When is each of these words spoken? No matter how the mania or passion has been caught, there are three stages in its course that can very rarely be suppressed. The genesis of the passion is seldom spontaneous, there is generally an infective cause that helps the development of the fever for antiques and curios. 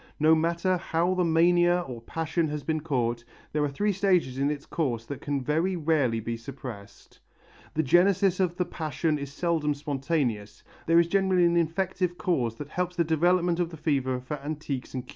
No 0.19 0.33
matter 0.33 0.77
how 0.77 1.13
the 1.13 1.23
mania 1.23 1.81
or 1.81 2.01
passion 2.01 2.47
has 2.47 2.63
been 2.63 2.81
caught, 2.81 3.23
there 3.53 3.63
are 3.63 3.69
three 3.69 3.91
stages 3.93 4.39
in 4.39 4.49
its 4.49 4.65
course 4.65 5.05
that 5.05 5.21
can 5.21 5.43
very 5.43 5.75
rarely 5.75 6.19
be 6.19 6.35
suppressed. 6.37 7.19
The 7.75 7.83
genesis 7.83 8.39
of 8.39 8.55
the 8.55 8.65
passion 8.65 9.19
is 9.19 9.31
seldom 9.31 9.75
spontaneous, 9.75 10.63
there 10.87 10.99
is 10.99 11.05
generally 11.05 11.45
an 11.45 11.55
infective 11.55 12.17
cause 12.17 12.55
that 12.55 12.69
helps 12.69 12.95
the 12.95 13.03
development 13.03 13.59
of 13.59 13.69
the 13.69 13.77
fever 13.77 14.19
for 14.19 14.37
antiques 14.39 14.95
and 14.95 15.05
curios. 15.05 15.09